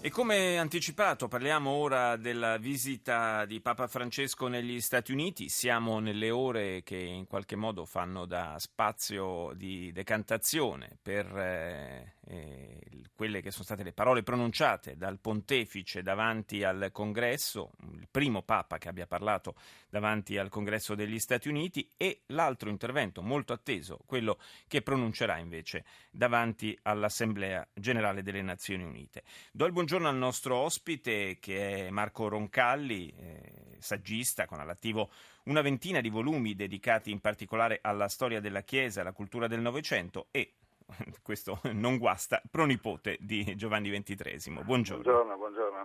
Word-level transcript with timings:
E 0.00 0.10
come 0.10 0.58
anticipato 0.58 1.26
parliamo 1.26 1.70
ora 1.70 2.16
della 2.16 2.56
visita 2.56 3.44
di 3.46 3.60
Papa 3.60 3.88
Francesco 3.88 4.46
negli 4.46 4.80
Stati 4.80 5.10
Uniti, 5.10 5.48
siamo 5.48 5.98
nelle 5.98 6.30
ore 6.30 6.84
che 6.84 6.96
in 6.96 7.26
qualche 7.26 7.56
modo 7.56 7.84
fanno 7.84 8.24
da 8.24 8.54
spazio 8.60 9.52
di 9.56 9.90
decantazione 9.90 10.96
per 11.02 11.26
eh, 11.36 12.14
eh, 12.28 12.80
quelle 13.14 13.40
che 13.40 13.50
sono 13.50 13.64
state 13.64 13.82
le 13.82 13.92
parole 13.92 14.22
pronunciate 14.22 14.96
dal 14.96 15.18
pontefice 15.18 16.02
davanti 16.02 16.62
al 16.62 16.90
congresso, 16.92 17.72
il 17.94 18.06
primo 18.08 18.42
Papa 18.42 18.78
che 18.78 18.88
abbia 18.88 19.08
parlato 19.08 19.56
davanti 19.88 20.38
al 20.38 20.48
congresso 20.48 20.94
degli 20.94 21.18
Stati 21.18 21.48
Uniti 21.48 21.90
e 21.96 22.22
l'altro 22.26 22.68
intervento 22.68 23.22
molto 23.22 23.52
atteso, 23.52 23.98
quello 24.06 24.38
che 24.68 24.82
pronuncerà 24.82 25.38
invece 25.38 25.84
davanti 26.12 26.78
all'Assemblea 26.82 27.66
Generale 27.74 28.22
delle 28.22 28.42
Nazioni 28.42 28.84
Unite. 28.84 29.24
Do 29.50 29.66
il 29.66 29.72
buongiorno 29.88 30.14
al 30.14 30.22
nostro 30.22 30.56
ospite 30.56 31.38
che 31.40 31.86
è 31.86 31.90
Marco 31.90 32.28
Roncalli, 32.28 33.10
eh, 33.16 33.76
saggista 33.78 34.44
con 34.44 34.60
all'attivo 34.60 35.08
una 35.44 35.62
ventina 35.62 36.02
di 36.02 36.10
volumi 36.10 36.54
dedicati 36.54 37.10
in 37.10 37.20
particolare 37.20 37.78
alla 37.80 38.08
storia 38.08 38.38
della 38.38 38.60
Chiesa, 38.60 39.00
alla 39.00 39.12
cultura 39.12 39.46
del 39.46 39.60
Novecento 39.60 40.26
e 40.30 40.56
questo 41.22 41.60
non 41.72 41.96
guasta, 41.96 42.42
pronipote 42.50 43.16
di 43.18 43.56
Giovanni 43.56 43.88
XXIII. 43.88 44.62
Buongiorno. 44.62 45.02
Buongiorno, 45.02 45.36
buongiorno. 45.38 45.82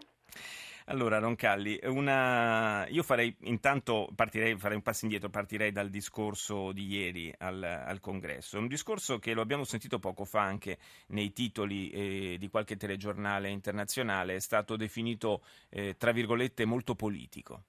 Allora, 0.87 1.19
Roncalli, 1.19 1.79
una... 1.83 2.85
io 2.89 3.03
farei 3.03 3.33
intanto 3.41 4.09
partirei, 4.13 4.57
farei 4.57 4.75
un 4.75 4.83
passo 4.83 5.05
indietro, 5.05 5.29
partirei 5.29 5.71
dal 5.71 5.89
discorso 5.89 6.73
di 6.73 6.85
ieri 6.87 7.33
al, 7.37 7.63
al 7.63 7.99
congresso. 8.01 8.57
Un 8.57 8.67
discorso 8.67 9.17
che 9.17 9.33
lo 9.33 9.41
abbiamo 9.41 9.63
sentito 9.63 9.99
poco 9.99 10.25
fa 10.25 10.41
anche 10.41 10.77
nei 11.07 11.31
titoli 11.31 11.89
eh, 11.89 12.37
di 12.37 12.49
qualche 12.49 12.75
telegiornale 12.75 13.49
internazionale, 13.49 14.35
è 14.35 14.39
stato 14.39 14.75
definito, 14.75 15.43
eh, 15.69 15.95
tra 15.97 16.11
virgolette, 16.11 16.65
molto 16.65 16.95
politico. 16.95 17.63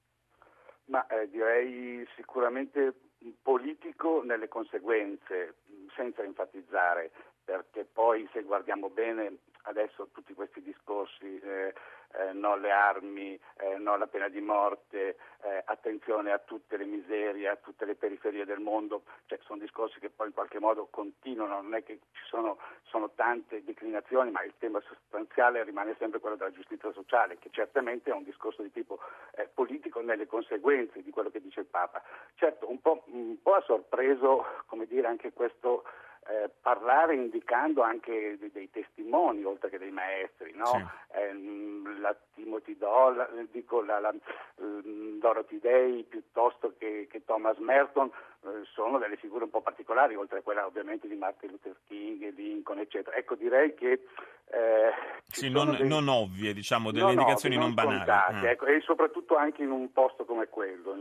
Ma 0.86 1.06
eh, 1.06 1.28
direi 1.30 2.04
sicuramente 2.16 2.94
politico 3.40 4.22
nelle 4.22 4.48
conseguenze, 4.48 5.54
senza 5.94 6.22
enfatizzare, 6.22 7.12
perché 7.44 7.84
poi 7.84 8.28
se 8.32 8.42
guardiamo 8.42 8.90
bene 8.90 9.38
adesso 9.64 10.08
tutti 10.12 10.34
questi 10.34 10.62
discorsi, 10.62 11.38
eh, 11.40 11.74
eh, 12.16 12.32
no 12.32 12.52
alle 12.52 12.70
armi, 12.70 13.38
eh, 13.58 13.76
no 13.76 13.92
alla 13.94 14.06
pena 14.06 14.28
di 14.28 14.40
morte, 14.40 15.16
eh, 15.42 15.62
attenzione 15.64 16.32
a 16.32 16.38
tutte 16.38 16.76
le 16.76 16.84
miserie, 16.84 17.48
a 17.48 17.56
tutte 17.56 17.84
le 17.84 17.94
periferie 17.94 18.44
del 18.44 18.60
mondo, 18.60 19.02
cioè, 19.26 19.38
sono 19.42 19.58
discorsi 19.58 19.98
che 19.98 20.10
poi 20.10 20.28
in 20.28 20.32
qualche 20.32 20.58
modo 20.58 20.86
continuano, 20.90 21.60
non 21.60 21.74
è 21.74 21.82
che 21.82 22.00
ci 22.12 22.22
sono, 22.26 22.58
sono 22.84 23.10
tante 23.14 23.64
declinazioni, 23.64 24.30
ma 24.30 24.42
il 24.42 24.54
tema 24.58 24.80
sostanziale 24.80 25.64
rimane 25.64 25.96
sempre 25.98 26.20
quello 26.20 26.36
della 26.36 26.52
giustizia 26.52 26.92
sociale, 26.92 27.38
che 27.38 27.50
certamente 27.50 28.10
è 28.10 28.14
un 28.14 28.24
discorso 28.24 28.62
di 28.62 28.70
tipo 28.70 28.98
eh, 29.36 29.48
politico 29.52 30.00
nelle 30.00 30.26
conseguenze 30.26 31.02
di 31.02 31.10
quello 31.10 31.30
che 31.30 31.40
dice 31.40 31.60
il 31.60 31.66
Papa. 31.66 32.02
Certo, 32.34 32.70
un 32.70 32.80
po', 32.80 33.02
un 33.06 33.40
po 33.42 33.54
ha 33.54 33.62
sorpreso 33.62 34.44
come 34.66 34.86
dire, 34.86 35.06
anche 35.06 35.32
questo 35.32 35.84
eh, 36.26 36.50
parlare 36.60 37.14
indicando 37.14 37.82
anche 37.82 38.36
dei, 38.38 38.50
dei, 38.50 38.70
testimoni 38.70 39.44
oltre 39.44 39.68
che 39.70 39.78
dei 39.78 39.90
maestri, 39.90 40.52
no? 40.54 40.66
sì. 40.66 40.84
eh, 41.18 42.00
la 42.00 42.16
Timothy 42.34 42.76
Doll, 42.76 43.48
dico 43.50 43.82
la, 43.82 44.00
la 44.00 44.14
um, 44.56 45.18
Dorothy 45.18 45.58
Day 45.60 46.02
piuttosto 46.04 46.74
che, 46.78 47.06
che 47.10 47.24
Thomas 47.24 47.58
Merton 47.58 48.10
eh, 48.44 48.64
sono 48.72 48.98
delle 48.98 49.16
figure 49.16 49.44
un 49.44 49.50
po' 49.50 49.60
particolari, 49.60 50.16
oltre 50.16 50.38
a 50.38 50.42
quella 50.42 50.66
ovviamente 50.66 51.08
di 51.08 51.14
Martin 51.14 51.50
Luther 51.50 51.76
King, 51.86 52.34
Lincoln, 52.34 52.78
eccetera. 52.78 53.16
Ecco, 53.16 53.34
direi 53.34 53.74
che 53.74 54.06
eh, 54.54 54.92
sì, 55.26 55.50
non, 55.50 55.76
dei, 55.76 55.88
non, 55.88 56.06
ovvie, 56.08 56.52
diciamo, 56.52 56.92
delle 56.92 57.02
non 57.02 57.12
indicazioni 57.12 57.56
ovvi, 57.56 57.74
non, 57.74 57.74
non 57.74 58.04
banali. 58.04 58.46
Ah. 58.46 58.50
ecco, 58.50 58.66
e 58.66 58.80
soprattutto 58.80 59.36
anche 59.36 59.62
in 59.62 59.70
un 59.70 59.92
posto 59.92 60.24
come 60.24 60.48
quello. 60.48 60.92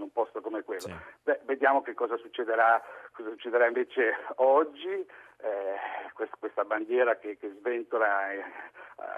Come 0.42 0.64
quello. 0.64 0.82
Sì. 0.82 0.94
Beh, 1.24 1.42
vediamo 1.46 1.82
che 1.82 1.94
cosa 1.94 2.18
succederà, 2.18 2.82
cosa 3.12 3.30
succederà 3.30 3.68
invece 3.68 4.16
oggi. 4.36 4.90
Eh, 4.90 5.76
questa 6.40 6.64
bandiera 6.64 7.18
che, 7.18 7.38
che 7.38 7.50
sventola 7.60 8.32
eh, 8.32 8.44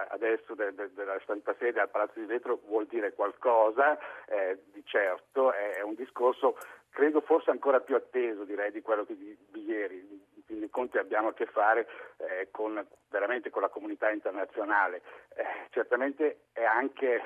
adesso 0.09 0.55
de, 0.55 0.73
de, 0.73 0.91
della 0.93 1.19
Santa 1.25 1.55
Sede 1.59 1.79
al 1.79 1.89
Palazzo 1.89 2.19
di 2.19 2.25
Vetro 2.25 2.59
vuol 2.65 2.87
dire 2.87 3.13
qualcosa, 3.13 3.97
eh, 4.25 4.59
di 4.73 4.81
certo, 4.85 5.51
è, 5.51 5.81
un 5.81 5.93
discorso 5.95 6.57
credo 6.89 7.21
forse 7.21 7.51
ancora 7.51 7.81
più 7.81 7.95
atteso 7.95 8.45
direi 8.45 8.71
di 8.71 8.81
quello 8.81 9.03
di, 9.03 9.37
di 9.51 9.65
ieri 9.65 10.25
fin 10.45 10.59
dei 10.59 10.69
conti 10.69 10.97
abbiamo 10.97 11.29
a 11.29 11.33
che 11.33 11.45
fare 11.45 11.87
eh, 12.17 12.49
con, 12.51 12.85
veramente 13.09 13.49
con 13.49 13.61
la 13.61 13.69
comunità 13.69 14.09
internazionale. 14.11 15.01
Eh, 15.35 15.43
certamente 15.71 16.45
è 16.53 16.63
anche 16.63 17.21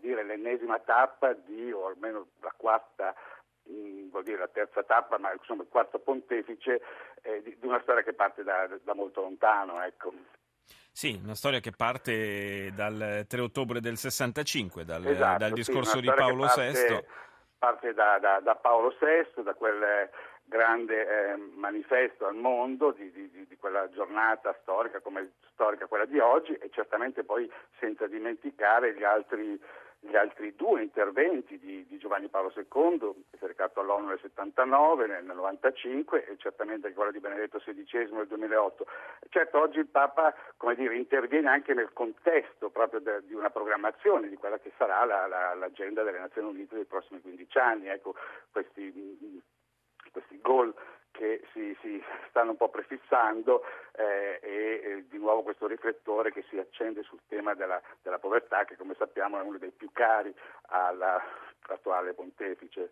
dire, 0.00 0.24
l'ennesima 0.24 0.78
tappa 0.78 1.32
di, 1.32 1.70
o 1.70 1.86
almeno 1.86 2.28
la 2.40 2.54
quarta 2.56 3.14
mm, 3.70 4.08
vuol 4.10 4.22
dire 4.22 4.38
la 4.38 4.48
terza 4.48 4.82
tappa, 4.82 5.18
ma 5.18 5.32
insomma 5.32 5.62
il 5.62 5.68
quarto 5.68 5.98
pontefice 5.98 6.80
eh, 7.22 7.42
di, 7.42 7.56
di, 7.58 7.66
una 7.66 7.80
storia 7.82 8.02
che 8.02 8.14
parte 8.14 8.42
da, 8.42 8.68
da 8.82 8.94
molto 8.94 9.20
lontano. 9.20 9.82
Ecco. 9.82 10.12
Sì, 10.92 11.18
una 11.22 11.34
storia 11.34 11.60
che 11.60 11.70
parte 11.70 12.72
dal 12.74 13.24
3 13.26 13.40
ottobre 13.40 13.80
del 13.80 13.96
65, 13.96 14.84
dal, 14.84 15.06
esatto, 15.06 15.38
dal 15.38 15.52
discorso 15.52 15.96
sì, 15.96 16.00
di 16.00 16.12
Paolo 16.12 16.46
parte, 16.46 16.72
VI. 16.72 17.04
Parte 17.58 17.94
da, 17.94 18.18
da, 18.18 18.40
da, 18.40 18.54
Paolo 18.56 18.94
VI, 18.98 19.42
da 19.42 19.54
quel 19.54 20.10
grande 20.50 21.06
eh, 21.06 21.36
manifesto 21.54 22.26
al 22.26 22.34
mondo 22.34 22.90
di, 22.90 23.10
di, 23.12 23.30
di, 23.30 23.56
quella 23.56 23.88
giornata 23.90 24.54
storica 24.60 25.00
come 25.00 25.34
storica 25.52 25.86
quella 25.86 26.04
di 26.04 26.18
oggi 26.18 26.52
e 26.54 26.68
certamente 26.70 27.22
poi 27.22 27.50
senza 27.78 28.08
dimenticare 28.08 28.94
gli 28.94 29.04
altri, 29.04 29.58
gli 30.00 30.16
altri 30.16 30.54
due 30.56 30.82
interventi 30.82 31.56
di, 31.58 31.86
di, 31.86 31.98
Giovanni 31.98 32.28
Paolo 32.28 32.52
II 32.54 33.24
che 33.30 33.38
è 33.38 33.46
recato 33.46 33.80
all'ONU 33.80 34.08
nel 34.08 34.18
79, 34.20 35.06
nel, 35.06 35.24
nel 35.24 35.36
95 35.36 36.26
e 36.26 36.36
certamente 36.36 36.92
quello 36.92 37.12
di 37.12 37.20
Benedetto 37.20 37.58
XVI 37.58 38.10
nel 38.10 38.26
2008. 38.26 38.86
Certo 39.28 39.60
oggi 39.60 39.78
il 39.78 39.86
Papa 39.86 40.34
dire, 40.74 40.96
interviene 40.96 41.48
anche 41.48 41.74
nel 41.74 41.92
contesto 41.92 42.70
proprio 42.70 42.98
de, 42.98 43.22
di 43.24 43.34
una 43.34 43.50
programmazione 43.50 44.28
di 44.28 44.36
quella 44.36 44.58
che 44.58 44.72
sarà 44.76 45.04
la, 45.04 45.28
la, 45.28 45.54
l'agenda 45.54 46.02
delle 46.02 46.18
Nazioni 46.18 46.48
Unite 46.48 46.74
dei 46.74 46.86
prossimi 46.86 47.20
15 47.20 47.58
anni. 47.58 47.88
Ecco, 47.88 48.16
questi 48.50 49.38
questi 50.10 50.40
gol 50.40 50.74
che 51.10 51.42
si, 51.52 51.76
si, 51.80 52.02
stanno 52.28 52.50
un 52.50 52.56
po' 52.56 52.68
prefissando 52.68 53.62
eh, 53.92 54.40
e, 54.42 54.80
e, 54.82 55.04
di 55.08 55.18
nuovo 55.18 55.42
questo 55.42 55.66
riflettore 55.66 56.32
che 56.32 56.44
si 56.48 56.56
accende 56.58 57.02
sul 57.02 57.20
tema 57.28 57.54
della, 57.54 57.80
della 58.02 58.18
povertà 58.18 58.64
che 58.64 58.76
come 58.76 58.94
sappiamo 58.96 59.38
è 59.38 59.42
uno 59.42 59.58
dei 59.58 59.72
più 59.72 59.90
cari 59.92 60.32
all'attuale 60.68 62.14
pontefice. 62.14 62.90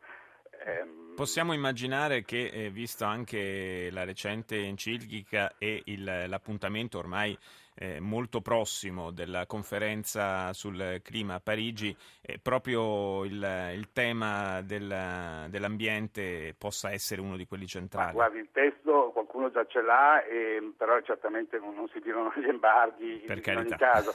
Ehm, 0.64 1.14
Possiamo 1.14 1.52
immaginare 1.52 2.24
che, 2.24 2.50
eh, 2.52 2.70
visto 2.70 3.04
anche 3.04 3.88
la 3.92 4.04
recente 4.04 4.56
enciclica 4.56 5.54
e 5.58 5.82
il, 5.86 6.24
l'appuntamento 6.26 6.98
ormai 6.98 7.38
eh, 7.78 8.00
molto 8.00 8.40
prossimo 8.40 9.10
della 9.12 9.46
conferenza 9.46 10.52
sul 10.52 11.00
clima 11.02 11.34
a 11.34 11.40
Parigi, 11.40 11.96
eh, 12.20 12.38
proprio 12.38 13.24
il, 13.24 13.72
il 13.74 13.92
tema 13.92 14.60
del, 14.62 15.46
dell'ambiente 15.48 16.54
possa 16.58 16.90
essere 16.90 17.20
uno 17.20 17.36
di 17.36 17.46
quelli 17.46 17.66
centrali. 17.66 18.16
Ma 18.16 18.26
guardi, 18.28 18.38
il 18.38 18.48
testo 18.52 19.10
qualcuno 19.12 19.50
già 19.50 19.64
ce 19.66 19.80
l'ha, 19.80 20.24
e, 20.24 20.72
però 20.76 21.00
certamente 21.02 21.58
non, 21.58 21.74
non 21.74 21.88
si 21.88 22.00
violano 22.00 22.32
gli 22.36 22.48
embarghi 22.48 23.22
per 23.26 23.38
in, 23.38 23.52
in 23.52 23.56
ogni 23.58 23.76
caso. 23.76 24.12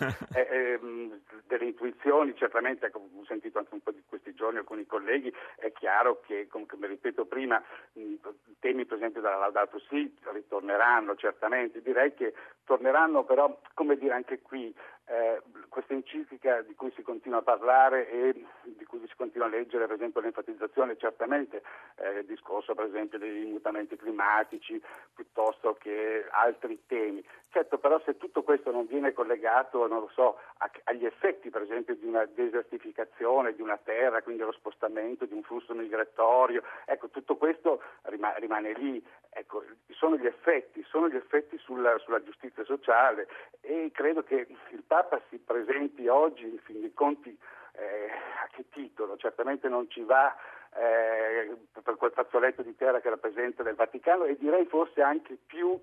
Intuizioni, 1.84 2.36
certamente, 2.36 2.90
ho 2.94 3.26
sentito 3.26 3.60
anche 3.60 3.74
un 3.74 3.82
po' 3.82 3.92
di 3.92 4.04
questi 4.08 4.34
giorni 4.34 4.60
alcuni 4.60 4.86
colleghi, 4.86 5.34
è 5.56 5.72
chiaro 5.74 6.22
che, 6.26 6.48
come 6.48 6.88
ripeto 6.88 7.26
prima, 7.26 7.62
temi 8.60 8.86
per 8.86 8.98
esempio 8.98 9.22
della 9.22 9.38
Laudato 9.38 9.80
Si 9.90 10.14
ritorneranno 10.32 11.16
certamente, 11.16 11.82
direi 11.82 12.14
che 12.14 12.34
torneranno 12.64 13.24
però, 13.24 13.60
come 13.74 13.98
dire 13.98 14.14
anche 14.14 14.42
qui, 14.42 14.74
eh, 15.06 15.42
questa 15.68 15.94
enciclica 15.94 16.62
di 16.62 16.76
cui 16.76 16.92
si 16.96 17.02
continua 17.02 17.40
a 17.40 17.44
parlare 17.44 18.10
e 18.10 18.46
di 18.64 18.86
cui 18.86 19.06
si 19.06 19.16
continua 19.18 19.48
a 19.48 19.50
leggere, 19.50 19.86
per 19.86 19.96
esempio 19.96 20.22
l'enfatizzazione 20.22 20.96
certamente 20.98 21.62
eh, 21.96 22.20
il 22.20 22.26
discorso 22.26 22.74
per 22.74 22.86
esempio 22.86 23.20
dei 23.20 23.44
mutamenti 23.46 23.98
climatici 23.98 24.82
piuttosto 25.14 25.74
che 25.74 26.26
altri 26.32 26.84
temi. 26.88 27.24
Certo, 27.54 27.78
però 27.78 28.02
se 28.04 28.18
tutto 28.18 28.42
questo 28.42 28.72
non 28.72 28.88
viene 28.88 29.14
collegato, 29.14 29.86
non 29.86 30.10
so, 30.16 30.40
a, 30.58 30.72
agli 30.86 31.06
effetti 31.06 31.52
per 31.52 31.62
esempio 31.62 31.94
di 31.94 32.08
una 32.08 32.26
desertificazione 32.26 33.54
di 33.54 33.62
una 33.62 33.78
terra, 33.78 34.24
quindi 34.24 34.42
allo 34.42 34.54
spostamento 34.54 35.26
di 35.26 35.36
un 35.36 35.44
flusso 35.44 35.76
migratorio, 35.76 36.64
ecco, 36.86 37.10
tutto 37.10 37.38
questo 37.38 37.80
rima, 38.06 38.34
rimane 38.38 38.74
lì. 38.74 39.06
Ecco, 39.30 39.64
sono 39.92 40.18
gli 40.18 40.26
effetti, 40.26 40.84
sono 40.90 41.08
gli 41.08 41.16
effetti 41.16 41.56
sulla, 41.60 41.96
sulla 42.00 42.24
giustizia 42.24 42.64
sociale 42.64 43.28
e 43.62 43.92
credo 43.94 44.24
che 44.24 44.48
il 44.70 44.84
Papa 44.88 45.22
si 45.30 45.38
presenti 45.38 46.08
oggi, 46.08 46.46
in 46.46 46.58
fin 46.58 46.82
dei 46.82 46.94
conti, 46.96 47.38
eh, 47.74 48.10
che 48.54 48.66
titolo, 48.72 49.16
certamente 49.18 49.70
non 49.70 49.88
ci 49.92 50.02
va 50.02 50.36
eh, 50.76 51.56
per 51.84 51.98
quel 51.98 52.14
fazzoletto 52.14 52.64
di 52.64 52.76
terra 52.76 53.00
che 53.00 53.10
rappresenta 53.10 53.62
del 53.62 53.76
Vaticano 53.76 54.24
e 54.24 54.38
direi 54.38 54.66
forse 54.66 55.04
anche 55.04 55.38
più 55.46 55.80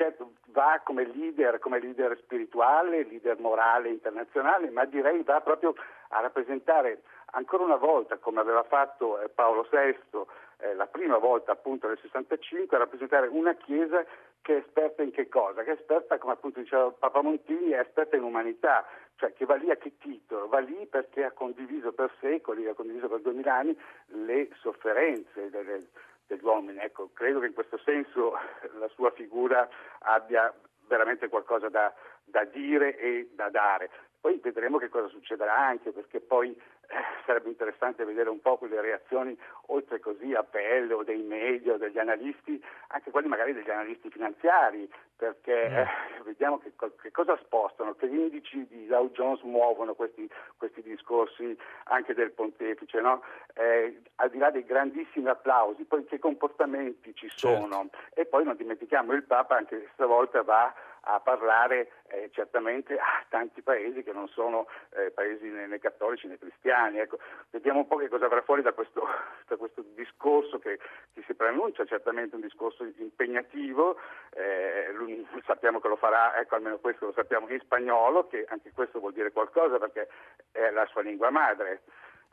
certo 0.00 0.32
va 0.52 0.80
come 0.82 1.04
leader, 1.04 1.58
come 1.58 1.78
leader 1.78 2.16
spirituale, 2.22 3.04
leader 3.04 3.38
morale 3.38 3.90
internazionale, 3.90 4.70
ma 4.70 4.86
direi 4.86 5.22
va 5.22 5.42
proprio 5.42 5.74
a 6.08 6.20
rappresentare 6.20 7.02
ancora 7.32 7.64
una 7.64 7.76
volta, 7.76 8.16
come 8.16 8.40
aveva 8.40 8.62
fatto 8.62 9.20
eh, 9.20 9.28
Paolo 9.28 9.68
VI 9.70 10.24
eh, 10.60 10.74
la 10.74 10.86
prima 10.86 11.18
volta 11.18 11.52
appunto 11.52 11.86
nel 11.86 11.98
65, 12.00 12.76
a 12.76 12.80
rappresentare 12.80 13.26
una 13.26 13.54
Chiesa 13.54 14.02
che 14.40 14.54
è 14.54 14.58
esperta 14.60 15.02
in 15.02 15.10
che 15.10 15.28
cosa? 15.28 15.62
Che 15.62 15.70
è 15.70 15.74
esperta, 15.74 16.16
come 16.16 16.32
appunto 16.32 16.60
diceva 16.60 16.90
Papa 16.90 17.20
Montini, 17.20 17.72
è 17.72 17.80
esperta 17.80 18.16
in 18.16 18.22
umanità, 18.22 18.86
cioè 19.16 19.34
che 19.34 19.44
va 19.44 19.56
lì 19.56 19.70
a 19.70 19.76
che 19.76 19.98
titolo? 19.98 20.48
Va 20.48 20.60
lì 20.60 20.86
perché 20.86 21.24
ha 21.24 21.32
condiviso 21.32 21.92
per 21.92 22.10
secoli, 22.20 22.66
ha 22.66 22.74
condiviso 22.74 23.06
per 23.06 23.20
duemila 23.20 23.54
anni 23.54 23.78
le 24.06 24.48
sofferenze 24.60 25.50
delle, 25.50 25.88
degli 26.34 26.44
uomini. 26.44 26.78
Ecco, 26.78 27.10
credo 27.12 27.40
che 27.40 27.46
in 27.46 27.54
questo 27.54 27.78
senso 27.78 28.32
la 28.78 28.88
sua 28.88 29.10
figura 29.10 29.68
abbia 30.00 30.52
veramente 30.86 31.28
qualcosa 31.28 31.68
da, 31.68 31.92
da 32.24 32.44
dire 32.44 32.96
e 32.98 33.30
da 33.34 33.48
dare. 33.50 33.90
Poi 34.20 34.38
vedremo 34.42 34.78
che 34.78 34.88
cosa 34.88 35.08
succederà 35.08 35.56
anche, 35.56 35.92
perché 35.92 36.20
poi 36.20 36.50
eh, 36.50 36.94
sarebbe 37.24 37.48
interessante 37.48 38.04
vedere 38.04 38.28
un 38.28 38.40
po' 38.40 38.58
quelle 38.58 38.80
reazioni, 38.80 39.38
oltre 39.68 40.00
così 40.00 40.34
a 40.34 40.42
pelle 40.42 40.92
o 40.92 41.02
dei 41.02 41.22
media 41.22 41.74
o 41.74 41.76
degli 41.78 41.98
analisti, 41.98 42.62
anche 42.88 43.10
quelli 43.10 43.28
magari 43.28 43.54
degli 43.54 43.70
analisti 43.70 44.10
finanziari, 44.10 44.90
perché 45.16 45.68
mm. 45.70 45.74
eh, 45.74 45.88
vediamo 46.24 46.58
che, 46.58 46.72
che, 47.00 47.10
cosa 47.10 47.36
spostano, 47.38 47.94
che 47.94 48.06
indici 48.06 48.66
di 48.66 48.86
Dow 48.86 49.10
Jones 49.10 49.42
muovono 49.42 49.94
questi, 49.94 50.28
questi 50.56 50.82
discorsi 50.82 51.56
anche 51.84 52.12
del 52.12 52.32
pontefice, 52.32 53.00
no? 53.00 53.22
eh, 53.54 54.02
al 54.16 54.30
di 54.30 54.38
là 54.38 54.50
dei 54.50 54.64
grandissimi 54.64 55.28
applausi, 55.28 55.84
poi 55.84 56.04
che 56.04 56.18
comportamenti 56.18 57.14
ci 57.14 57.28
sono 57.30 57.88
certo. 57.90 58.20
e 58.20 58.26
poi 58.26 58.44
non 58.44 58.56
dimentichiamo 58.56 59.12
il 59.12 59.24
Papa 59.24 59.56
anche 59.56 59.88
stavolta 59.94 60.42
va 60.42 60.74
a 61.02 61.20
parlare 61.20 61.90
eh, 62.08 62.30
certamente 62.32 62.96
a 62.98 63.24
tanti 63.28 63.62
paesi 63.62 64.02
che 64.02 64.12
non 64.12 64.28
sono 64.28 64.66
eh, 64.90 65.10
paesi 65.10 65.46
né, 65.46 65.66
né, 65.66 65.78
cattolici 65.78 66.26
né 66.26 66.38
cristiani. 66.38 66.98
Ecco, 66.98 67.18
vediamo 67.50 67.80
un 67.80 67.86
po' 67.86 67.96
che 67.96 68.08
cosa 68.08 68.26
avrà 68.26 68.42
fuori 68.42 68.62
da 68.62 68.72
questo, 68.72 69.06
da 69.48 69.56
questo 69.56 69.84
discorso 69.94 70.58
che, 70.58 70.78
che, 71.12 71.22
si 71.26 71.34
preannuncia, 71.34 71.84
certamente 71.84 72.34
un 72.34 72.42
discorso 72.42 72.84
impegnativo, 72.84 73.98
eh, 74.30 74.90
lui, 74.92 75.26
sappiamo 75.46 75.80
che 75.80 75.88
lo 75.88 75.96
farà, 75.96 76.38
ecco 76.38 76.56
almeno 76.56 76.78
questo 76.78 77.06
lo 77.06 77.12
sappiamo 77.12 77.48
in 77.48 77.60
spagnolo, 77.60 78.26
che 78.26 78.46
anche 78.48 78.72
questo 78.72 78.98
vuol 78.98 79.12
dire 79.12 79.32
qualcosa 79.32 79.78
perché 79.78 80.08
è 80.52 80.70
la 80.70 80.86
sua 80.86 81.02
lingua 81.02 81.30
madre. 81.30 81.82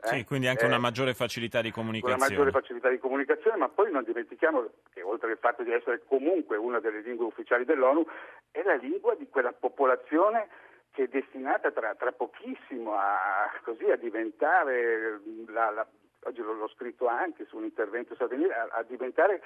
Eh? 0.00 0.06
Sì, 0.06 0.24
quindi 0.24 0.46
anche 0.46 0.62
eh, 0.62 0.68
una 0.68 0.78
maggiore 0.78 1.12
facilità 1.12 1.60
di 1.60 1.72
comunicazione. 1.72 2.22
Una 2.22 2.28
maggiore 2.28 2.50
facilità 2.52 2.88
di 2.88 2.98
comunicazione, 2.98 3.56
ma 3.56 3.68
poi 3.68 3.90
non 3.90 4.04
dimentichiamo 4.04 4.70
che 4.92 5.02
oltre 5.02 5.32
al 5.32 5.38
fatto 5.38 5.64
di 5.64 5.72
essere 5.72 6.02
comunque 6.06 6.56
una 6.56 6.78
delle 6.78 7.00
lingue 7.00 7.26
ufficiali 7.26 7.64
dell'ONU, 7.64 8.06
è 8.52 8.62
la 8.62 8.76
lingua 8.76 9.16
di 9.16 9.28
quella 9.28 9.52
popolazione 9.52 10.48
che 10.92 11.04
è 11.04 11.08
destinata 11.08 11.72
tra, 11.72 11.94
tra 11.96 12.12
pochissimo 12.12 12.94
a, 12.94 13.50
così, 13.64 13.90
a 13.90 13.96
diventare 13.96 15.20
la, 15.48 15.70
la, 15.70 15.86
oggi 16.24 16.42
l'ho 16.42 16.68
scritto 16.68 17.08
anche 17.08 17.44
su 17.46 17.56
un 17.56 17.64
intervento 17.64 18.14
a, 18.16 18.28
a, 18.70 18.82
diventare, 18.84 19.42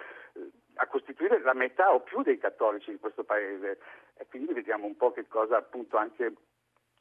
a 0.74 0.86
costituire 0.86 1.40
la 1.40 1.54
metà 1.54 1.94
o 1.94 2.00
più 2.00 2.22
dei 2.22 2.36
cattolici 2.36 2.90
di 2.90 2.98
questo 2.98 3.24
paese. 3.24 3.78
E 4.18 4.26
quindi 4.28 4.52
vediamo 4.52 4.84
un 4.84 4.96
po' 4.96 5.12
che 5.12 5.26
cosa 5.28 5.56
appunto 5.56 5.96
anche 5.96 6.32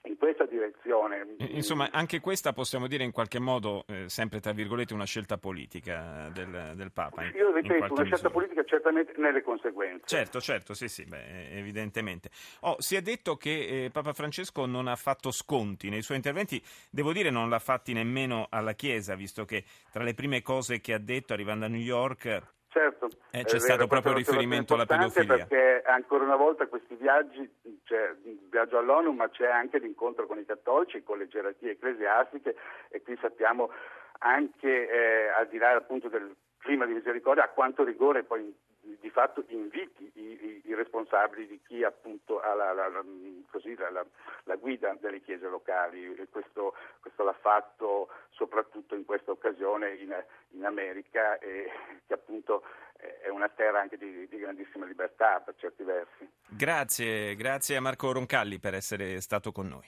in 0.03 0.17
questa 0.17 0.45
direzione. 0.45 1.35
Insomma, 1.49 1.89
anche 1.91 2.19
questa 2.19 2.53
possiamo 2.53 2.87
dire 2.87 3.03
in 3.03 3.11
qualche 3.11 3.39
modo, 3.39 3.85
eh, 3.87 4.09
sempre 4.09 4.39
tra 4.39 4.51
virgolette, 4.51 4.93
una 4.93 5.05
scelta 5.05 5.37
politica 5.37 6.29
del, 6.33 6.73
del 6.75 6.91
Papa. 6.91 7.23
In, 7.23 7.33
Io 7.35 7.53
ripeto, 7.53 7.93
una 7.93 8.03
scelta 8.03 8.05
misura. 8.05 8.29
politica 8.29 8.63
certamente 8.63 9.13
nelle 9.17 9.41
conseguenze. 9.43 10.05
Certo, 10.05 10.41
certo, 10.41 10.73
sì, 10.73 10.87
sì, 10.87 11.05
beh, 11.05 11.57
evidentemente. 11.57 12.29
Oh, 12.61 12.75
si 12.79 12.95
è 12.95 13.01
detto 13.01 13.35
che 13.35 13.85
eh, 13.85 13.89
Papa 13.91 14.13
Francesco 14.13 14.65
non 14.65 14.87
ha 14.87 14.95
fatto 14.95 15.31
sconti 15.31 15.89
nei 15.89 16.01
suoi 16.01 16.17
interventi, 16.17 16.61
devo 16.89 17.13
dire 17.13 17.29
non 17.29 17.49
l'ha 17.49 17.59
fatti 17.59 17.93
nemmeno 17.93 18.47
alla 18.49 18.73
Chiesa, 18.73 19.15
visto 19.15 19.45
che 19.45 19.63
tra 19.91 20.03
le 20.03 20.13
prime 20.13 20.41
cose 20.41 20.81
che 20.81 20.93
ha 20.93 20.99
detto 20.99 21.33
arrivando 21.33 21.65
a 21.65 21.67
New 21.67 21.79
York 21.79 22.59
Certo, 22.71 23.09
eh, 23.31 23.43
c'è 23.43 23.59
stato 23.59 23.85
proprio 23.85 24.13
riferimento 24.13 24.75
alla 24.75 24.85
pedofilia. 24.85 25.45
Perché 25.45 25.83
ancora 25.85 26.23
una 26.23 26.37
volta 26.37 26.67
questi 26.67 26.95
viaggi, 26.95 27.45
c'è 27.83 28.15
il 28.23 28.47
viaggio 28.49 28.77
all'ONU, 28.77 29.11
ma 29.11 29.29
c'è 29.29 29.47
anche 29.47 29.77
l'incontro 29.77 30.25
con 30.25 30.39
i 30.39 30.45
cattolici, 30.45 31.03
con 31.03 31.17
le 31.17 31.27
gerarchie 31.27 31.71
ecclesiastiche 31.71 32.55
e 32.87 33.01
qui 33.01 33.17
sappiamo 33.19 33.71
anche 34.19 34.89
eh, 34.89 35.27
al 35.37 35.49
di 35.49 35.57
là 35.57 35.71
appunto 35.71 36.07
del 36.07 36.33
clima 36.59 36.85
di 36.85 36.93
misericordia 36.93 37.43
a 37.43 37.49
quanto 37.49 37.83
rigore 37.83 38.23
poi 38.23 38.55
di 38.81 39.09
fatto 39.09 39.43
inviti 39.47 40.11
i, 40.15 40.21
i, 40.21 40.61
i 40.65 40.75
responsabili 40.75 41.47
di 41.47 41.61
chi 41.65 41.83
appunto 41.83 42.39
ha 42.39 42.53
la, 42.53 42.73
la, 42.73 42.87
la, 42.87 43.03
così, 43.49 43.75
la 43.75 44.55
guida 44.55 44.95
delle 44.99 45.21
chiese 45.21 45.47
locali 45.47 46.15
e 46.15 46.27
questo, 46.29 46.73
questo, 46.99 47.23
l'ha 47.23 47.37
fatto 47.39 48.09
soprattutto 48.31 48.95
in 48.95 49.05
questa 49.05 49.31
occasione 49.31 49.95
in, 49.95 50.13
in 50.51 50.65
America 50.65 51.37
e 51.39 51.69
che 52.07 52.13
appunto 52.13 52.63
è 53.01 53.29
una 53.29 53.49
terra 53.49 53.81
anche 53.81 53.97
di, 53.97 54.27
di, 54.27 54.37
grandissima 54.37 54.85
libertà 54.85 55.39
per 55.39 55.55
certi 55.57 55.83
versi. 55.83 56.29
Grazie, 56.47 57.35
grazie 57.35 57.75
a 57.75 57.81
Marco 57.81 58.11
Roncalli 58.11 58.59
per 58.59 58.75
essere 58.75 59.19
stato 59.21 59.51
con 59.51 59.67
noi. 59.67 59.79